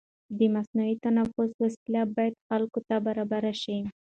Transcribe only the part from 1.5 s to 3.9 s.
وسایل باید خلکو ته برابر شي.